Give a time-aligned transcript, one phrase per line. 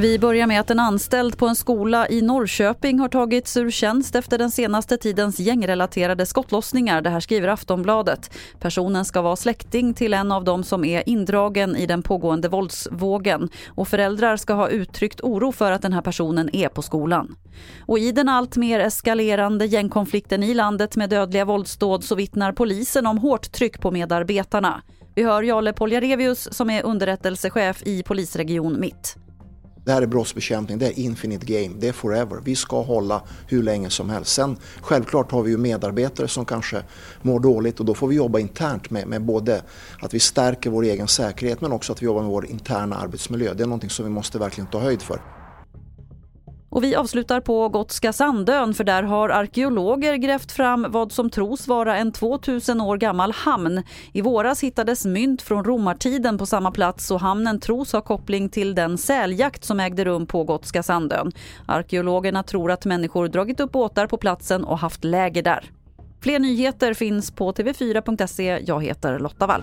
[0.00, 4.14] Vi börjar med att en anställd på en skola i Norrköping har tagits ur tjänst
[4.14, 7.02] efter den senaste tidens gängrelaterade skottlossningar.
[7.02, 8.30] Det här skriver Aftonbladet.
[8.60, 13.48] Personen ska vara släkting till en av dem som är indragen i den pågående våldsvågen
[13.68, 17.36] och föräldrar ska ha uttryckt oro för att den här personen är på skolan.
[17.86, 23.06] Och i den allt mer eskalerande gängkonflikten i landet med dödliga våldsdåd så vittnar polisen
[23.06, 24.82] om hårt tryck på medarbetarna.
[25.14, 29.16] Vi hör Jale Poljarevius som är underrättelsechef i polisregion Mitt.
[29.84, 32.40] Det här är brottsbekämpning, det är infinite game, det är forever.
[32.44, 34.32] Vi ska hålla hur länge som helst.
[34.32, 36.82] Sen självklart har vi ju medarbetare som kanske
[37.22, 39.62] mår dåligt och då får vi jobba internt med, med både
[40.00, 43.54] att vi stärker vår egen säkerhet men också att vi jobbar med vår interna arbetsmiljö.
[43.54, 45.20] Det är någonting som vi måste verkligen ta höjd för.
[46.70, 51.68] Och vi avslutar på Gotska Sandön för där har arkeologer grävt fram vad som tros
[51.68, 53.82] vara en 2000 år gammal hamn.
[54.12, 58.74] I våras hittades mynt från romartiden på samma plats och hamnen tros ha koppling till
[58.74, 61.32] den säljakt som ägde rum på Gotska Sandön.
[61.66, 65.70] Arkeologerna tror att människor dragit upp båtar på platsen och haft läger där.
[66.22, 68.60] Fler nyheter finns på tv4.se.
[68.66, 69.62] Jag heter Lotta Wall.